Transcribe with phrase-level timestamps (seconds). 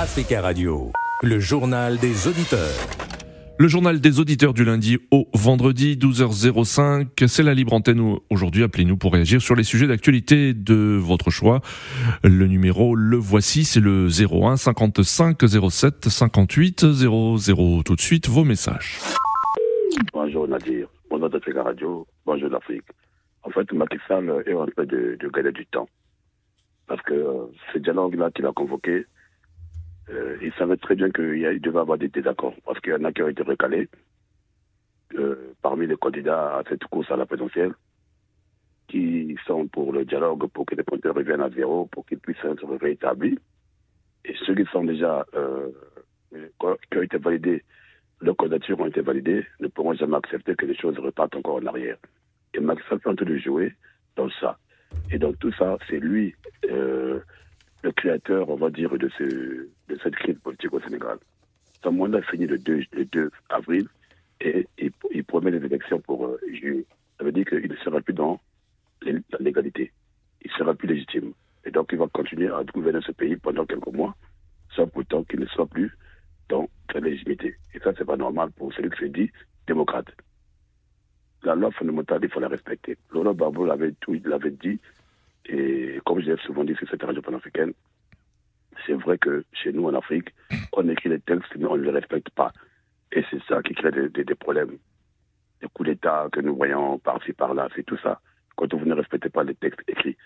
[0.00, 0.92] Africa Radio,
[1.24, 2.86] le journal des auditeurs.
[3.58, 7.26] Le journal des auditeurs du lundi au vendredi 12h05.
[7.26, 8.62] C'est la libre antenne aujourd'hui.
[8.62, 11.62] Appelez-nous pour réagir sur les sujets d'actualité de votre choix.
[12.22, 15.36] Le numéro, le voici, c'est le 01 55
[15.68, 17.82] 07 58 00.
[17.84, 19.00] Tout de suite, vos messages.
[20.12, 22.86] Bonjour Nadir, bonjour d'Africa Radio, bonjour l'Afrique.
[23.42, 25.88] En fait, Macky Sall est en train de, de gagner du temps.
[26.86, 29.04] Parce que euh, ce dialogue-là qu'il a convoqué,
[30.10, 33.12] euh, il savait très bien qu'il devait avoir des désaccords, parce qu'il y en a
[33.12, 33.88] qui ont été recalés
[35.14, 37.72] euh, parmi les candidats à cette course à la présidentielle,
[38.88, 42.44] qui sont pour le dialogue, pour que les compteurs reviennent à zéro, pour qu'ils puissent
[42.44, 43.38] être rétablis.
[44.24, 45.68] Et ceux qui sont déjà, euh,
[46.90, 47.64] qui ont été validés,
[48.20, 51.66] leurs candidatures ont été validées, ne pourront jamais accepter que les choses repartent encore en
[51.66, 51.98] arrière.
[52.54, 53.74] Et Max Sall est en train de jouer
[54.16, 54.58] dans ça.
[55.10, 56.34] Et donc tout ça, c'est lui,
[56.70, 57.20] euh,
[57.82, 59.68] le créateur, on va dire, de, ce,
[60.02, 61.18] cette crise politique au Sénégal.
[61.82, 63.88] Son mandat finit le 2, le 2 avril
[64.40, 66.84] et il, promet les élections pour euh, juillet.
[67.18, 68.40] Ça veut dire qu'il ne sera plus dans
[69.02, 69.92] la légalité.
[70.42, 71.32] Il sera plus légitime.
[71.64, 74.14] Et donc il va continuer à gouverner ce pays pendant quelques mois,
[74.74, 75.92] sans pourtant qu'il ne soit plus
[76.48, 77.56] dans sa légitimité.
[77.74, 79.30] Et ça, c'est pas normal pour celui qui se dit
[79.66, 80.06] démocrate.
[81.42, 82.96] La loi fondamentale, il faut la respecter.
[83.12, 83.94] Laurent Barbeau l'avait
[84.24, 84.80] l'avait dit,
[85.46, 87.72] et comme je l'ai souvent dit sur cette radio panafricaine,
[88.88, 90.30] c'est vrai que chez nous en Afrique,
[90.72, 92.52] on écrit les textes, mais on ne les respecte pas.
[93.12, 94.78] Et c'est ça qui crée des, des, des problèmes.
[95.60, 98.20] Les coups d'État que nous voyons par-ci, par-là, c'est tout ça.
[98.56, 100.16] Quand vous ne respectez pas les textes écrits.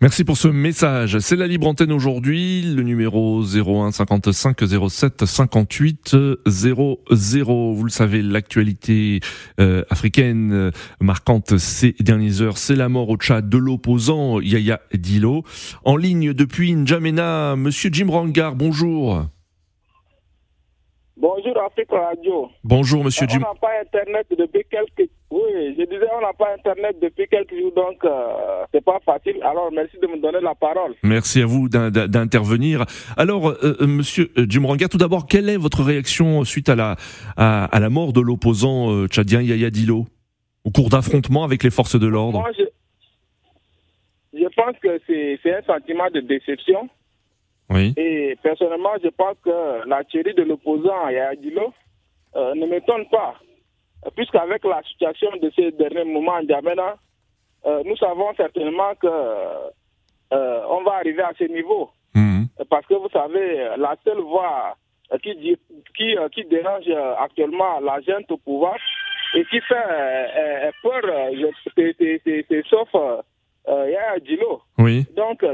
[0.00, 1.18] Merci pour ce message.
[1.18, 4.56] C'est la libre antenne aujourd'hui, le numéro 01 55
[4.88, 7.72] 07 58 00.
[7.74, 9.18] Vous le savez, l'actualité
[9.58, 14.80] euh, africaine euh, marquante ces dernières heures, c'est la mort au Tchad de l'opposant Yaya
[14.94, 15.42] Dilo.
[15.84, 19.26] En ligne depuis N'Djamena, monsieur Jim Rangar, bonjour.
[21.16, 22.48] Bonjour Afrique Radio.
[22.62, 23.38] Bonjour Monsieur Jim.
[23.38, 25.10] On n'a pas Internet depuis quelques
[25.58, 29.36] oui, je disais on n'a pas Internet depuis quelques jours donc euh, c'est pas facile.
[29.42, 30.94] Alors merci de me donner la parole.
[31.02, 32.84] Merci à vous d'intervenir.
[33.16, 36.96] Alors euh, Monsieur Jim Ranga, tout d'abord, quelle est votre réaction suite à la
[37.36, 40.06] à, à la mort de l'opposant euh, tchadien Yaya Dilo
[40.64, 42.40] au cours d'affrontements avec les forces de l'ordre?
[42.40, 42.64] Moi, je,
[44.38, 46.88] je pense que c'est un sentiment de déception.
[47.70, 47.92] Oui.
[47.96, 51.72] Et personnellement, je pense que la tuerie de l'opposant Yaya Dilo
[52.36, 53.34] euh, ne m'étonne pas.
[54.14, 56.96] Puisqu'avec la situation de ces derniers moments en Djamena,
[57.66, 61.90] euh, nous savons certainement que euh, on va arriver à ce niveau.
[62.14, 62.44] Mmh.
[62.70, 64.76] Parce que vous savez, la seule voie
[65.22, 65.58] qui,
[65.96, 66.88] qui, qui dérange
[67.18, 68.76] actuellement la gente au pouvoir
[69.34, 71.02] et qui fait peur,
[71.74, 72.88] c'est sauf
[73.66, 74.62] Yaya Dilo.
[74.78, 75.06] Oui.
[75.16, 75.44] Donc,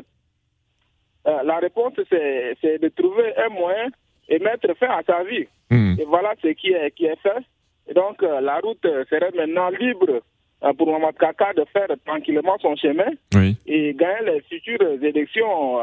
[1.27, 3.89] euh, la réponse, c'est de trouver un moyen
[4.29, 5.47] et mettre fin à sa vie.
[5.71, 5.97] Mmh.
[6.01, 7.45] Et voilà ce qui est, qui est fait.
[7.89, 10.23] Et donc, euh, la route serait maintenant libre
[10.63, 13.57] euh, pour Mamad Kaka de faire tranquillement son chemin oui.
[13.67, 15.79] et gagner les futures élections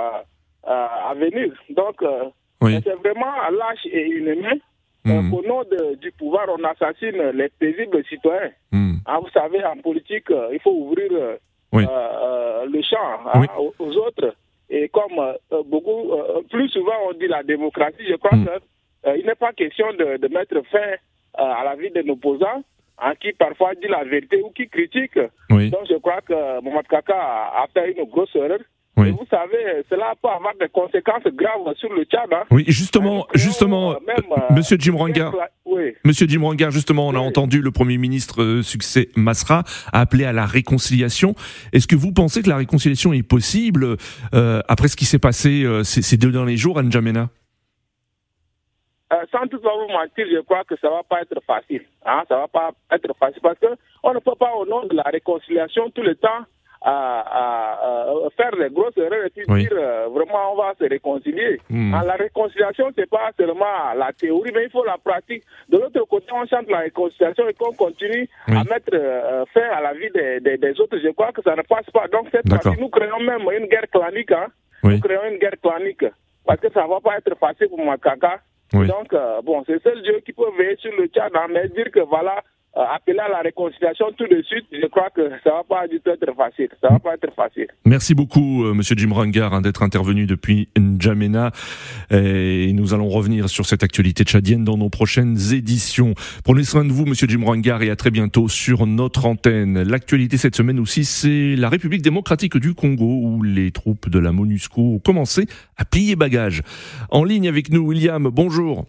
[0.63, 1.53] à venir.
[1.69, 2.03] Donc,
[2.61, 2.79] oui.
[2.84, 4.57] c'est vraiment lâche et inhumain.
[5.03, 5.34] Mmh.
[5.34, 8.51] Au nom de, du pouvoir, on assassine les paisibles citoyens.
[8.72, 8.97] Mmh.
[9.07, 11.09] Ah, vous savez, en politique, il faut ouvrir
[11.73, 11.84] oui.
[11.84, 13.47] le champ hein,
[13.79, 14.35] aux, autres.
[14.72, 15.34] Et comme euh,
[15.66, 18.45] beaucoup, euh, plus souvent on dit la démocratie, je crois Mm.
[18.45, 20.95] qu'il euh, n'est pas question de, de mettre fin
[21.33, 22.63] à la vie d'un opposant
[22.99, 25.19] hein, qui parfois dit la vérité ou qui critique.
[25.49, 25.69] Oui.
[25.69, 28.59] Donc je crois que Mohamed Kaka a, fait une grosse erreur.
[28.97, 29.07] Oui.
[29.07, 32.27] Et vous savez, cela peut avoir des conséquences graves sur le Tchad.
[32.33, 32.43] Hein.
[32.51, 35.33] Oui, justement, justement, euh, même, euh, euh, Monsieur Jim Rangar.
[35.65, 35.93] Oui.
[36.03, 39.63] Monsieur Jim Rangar, justement, on a entendu le Premier ministre euh, succès Masra
[39.93, 41.35] appeler à la réconciliation.
[41.71, 43.95] Est-ce que vous pensez que la réconciliation est possible
[44.33, 47.29] euh, après ce qui s'est passé euh, ces, ces deux derniers jours à N'Djamena?
[49.11, 51.83] Euh, sans tout vous mentir, je crois que ça va pas être facile.
[52.05, 53.67] Hein, ça va pas être facile parce que
[54.03, 56.44] on ne peut pas au nom de la réconciliation tout le temps
[56.81, 59.61] à, à, à faire des grosses erreurs et puis Oui.
[59.63, 61.59] dire euh, vraiment on va se réconcilier.
[61.69, 61.91] Hmm.
[62.05, 65.43] La réconciliation c'est pas seulement la théorie mais il faut la pratique.
[65.69, 68.55] De l'autre côté on chante la réconciliation et qu'on continue Oui.
[68.58, 70.97] à mettre euh, fin à la vie des, des, des autres.
[70.97, 72.08] Je crois que ça ne passe pas.
[72.08, 74.31] Donc cette fois-ci nous créons même une guerre clanique.
[74.31, 74.47] Hein.
[74.84, 74.96] Oui.
[74.96, 76.05] Nous créons une guerre clanique
[76.47, 78.40] parce que ça va pas être facile pour Makaka.
[78.73, 82.00] Donc, euh, bon, c'est seul Dieu qui peut veiller sur le Tchad, mais dire que
[82.00, 82.41] voilà,
[82.73, 86.09] appeler à la réconciliation tout de suite, je crois que ça va pas du tout
[86.09, 86.70] être facile.
[86.82, 87.68] Ça va pas être facile.
[87.85, 91.52] Merci beaucoup, euh, Monsieur Jim Rangar, hein, d'être intervenu depuis N'Djamena.
[92.12, 96.14] Et nous allons revenir sur cette actualité tchadienne dans nos prochaines éditions.
[96.44, 99.84] Prenez soin de vous, Monsieur Jim Rangar, et à très bientôt sur notre antenne.
[99.84, 104.32] L'actualité cette semaine aussi, c'est la République démocratique du Congo, où les troupes de la
[104.32, 105.46] MONUSCO ont commencé
[105.78, 106.62] à plier bagages.
[107.09, 108.85] En ligne avec nous, William, bonjour.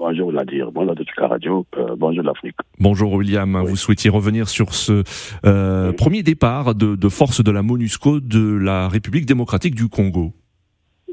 [0.00, 2.56] Bonjour Nadir, bonjour de Radio, euh, bonjour l'Afrique.
[2.78, 5.02] Bonjour William, vous souhaitiez revenir sur ce
[5.44, 10.32] euh, premier départ de, de force de la MONUSCO de la République démocratique du Congo.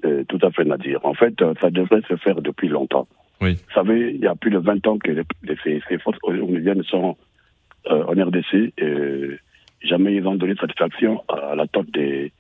[0.06, 1.06] Euh, tout à fait Nadir.
[1.06, 3.10] En fait, euh, ça devrait se faire depuis longtemps.
[3.42, 3.56] Oui.
[3.56, 5.24] Vous savez, il y a plus de 20 ans que les,
[5.66, 7.18] ces, ces forces onusiennes sont
[7.90, 9.31] en RDC et
[9.81, 12.31] jamais ils ont donné satisfaction à l'attente des,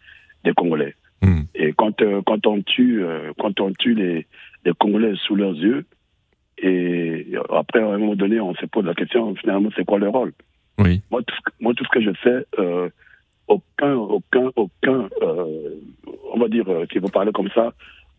[0.45, 0.95] des Congolais.
[1.21, 1.41] Hmm.
[1.55, 3.03] Et quand, quand on tue,
[3.37, 4.27] quand on tue les,
[4.63, 5.83] les Congolais sous leurs yeux,
[7.53, 10.33] après, à un moment donné, on se pose la question, finalement, c'est quoi le rôle?
[10.79, 11.01] Oui.
[11.09, 12.89] moi tout, ce que, moi, tout ce que je sais, euh,
[13.47, 15.69] aucun, aucun, aucun, euh,
[16.33, 17.73] on va dire, euh, si vous parlez comme ça,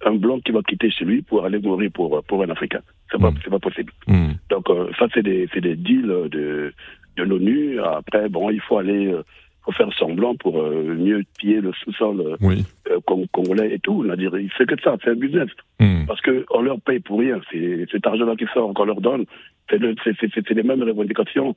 [0.05, 2.81] un blanc qui va quitter chez lui pour aller mourir pour, pour un Africain.
[3.11, 3.39] C'est pas, Mm.
[3.45, 3.93] c'est pas possible.
[4.07, 4.33] Hmm.
[4.51, 6.73] Donc, euh, ça, c'est des, c'est des deals de,
[7.17, 7.81] de l'ONU.
[7.81, 9.23] Après, bon, il faut aller, euh,
[9.69, 12.65] faut faire semblant pour euh, mieux piller le sous-sol euh, Oui.
[12.91, 14.03] euh, cong- congolais et tout.
[14.07, 15.49] On a dire, c'est que ça, c'est un business
[15.81, 16.07] Hmm.
[16.07, 17.41] parce qu'on leur paye pour rien.
[17.53, 19.25] C'est cet argent-là qui sort, qu'on leur donne,
[19.69, 21.55] c'est le- c'est- c'est- c'est les mêmes revendications.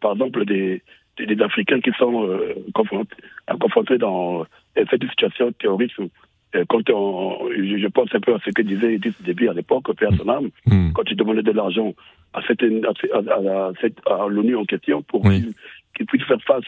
[0.00, 0.82] Par exemple, des,
[1.16, 2.28] des, des Africains qui sont
[2.74, 3.16] confrontés,
[3.60, 4.44] confrontés dans
[4.76, 5.98] cette situation terroriste.
[6.56, 7.48] Euh, Quand on,
[7.82, 10.50] je pense un peu à ce que disait Edith Déby à l'époque, Père son âme,
[10.66, 10.90] Hmm.
[10.94, 11.94] quand il demandait de l'argent
[12.34, 15.48] à, cette, à, à- à la- cette- à l'ONU en question pour Oui.
[15.96, 16.64] qu'ils puissent faire face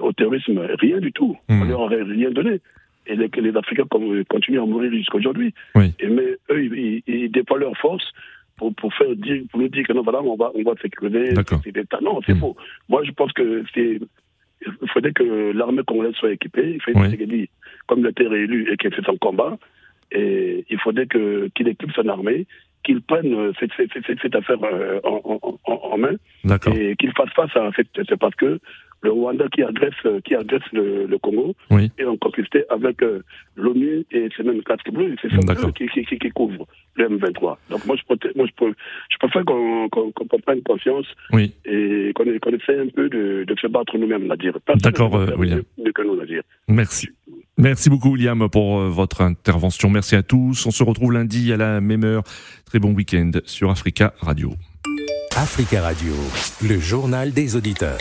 [0.00, 1.36] au terrorisme, rien du tout.
[1.48, 1.62] Mm.
[1.62, 2.60] On leur aurait rien donné.
[3.06, 3.84] Et les, les Africains
[4.30, 5.52] continuent à mourir jusqu'à aujourd'hui.
[5.74, 5.92] Oui.
[6.00, 8.04] Et mais eux, ils, ils, ils déploient leur force
[8.56, 11.34] pour, pour faire dire, pour nous dire que non, voilà, on va, on va sécuriser.
[12.02, 12.40] Non, c'est Mm.
[12.40, 12.56] faux.
[12.88, 14.00] Moi, je pense que c'est,
[14.66, 16.74] il faudrait que l'armée congolaise soit équipée.
[16.76, 17.16] Il faut Oui.
[17.16, 17.48] que
[17.86, 19.58] comme le terre est élu et qu'il fait son combat,
[20.12, 22.46] et il faudrait que, qu'il équipe son armée,
[22.84, 26.16] qu'il prenne euh, cette, cette, cette, cette affaire euh, en, en, en, main
[26.76, 28.60] et qu'il fasse face à cette, c'est parce que
[29.04, 31.92] le Rwanda qui agresse, euh, qui agresse le, le Congo Oui.
[31.98, 33.22] est en complicité avec euh,
[33.54, 35.38] l'ONU et c'est même casque bleu, c'est ça
[35.76, 36.66] qui, qui, qui, qui couvre
[36.96, 37.56] le M23.
[37.70, 38.74] Donc moi je, proté- moi, je, peux-
[39.12, 39.88] je préfère qu'on
[40.44, 41.52] prenne conscience Oui.
[41.64, 44.26] et qu'on qu'on essaie un peu de, de se battre nous-mêmes.
[44.64, 45.62] Personne D'accord, euh, William.
[45.78, 46.18] mieux- que nous.
[46.68, 47.08] Merci.
[47.58, 49.88] Merci beaucoup William pour votre intervention.
[49.90, 50.66] Merci à tous.
[50.66, 52.22] On se retrouve lundi à la même heure.
[52.64, 54.50] Très bon week-end sur Africa Radio.
[55.36, 56.12] Africa Radio,
[56.66, 57.98] le journal des auditeurs.